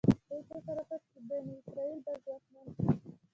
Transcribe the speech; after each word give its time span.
دوی 0.29 0.41
فکر 0.49 0.69
وکړ 0.77 0.97
چې 1.11 1.17
بني 1.27 1.53
اسرایل 1.59 1.99
به 2.05 2.13
ځواکمن 2.23 2.65
شي. 2.75 2.85